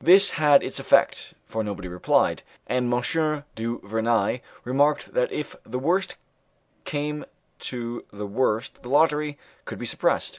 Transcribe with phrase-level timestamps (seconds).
[0.00, 3.42] This had its effect, for nobody replied; and M.
[3.56, 6.18] du Vernai remarked that if the worst
[6.84, 7.24] came
[7.58, 10.38] to the worst the lottery could be suppressed.